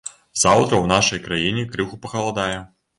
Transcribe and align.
Заўтра 0.43 0.75
ў 0.79 0.85
нашай 0.93 1.23
краіне 1.27 1.69
крыху 1.77 2.03
пахаладае. 2.07 2.55